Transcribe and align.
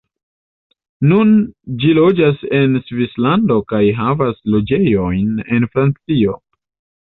Nun 1.11 1.33
li 1.83 1.91
loĝas 1.97 2.41
en 2.61 2.81
Svislando 2.87 3.61
kaj 3.75 3.83
havas 4.03 4.43
loĝejojn 4.57 5.33
en 5.47 5.73
Francio. 5.77 6.39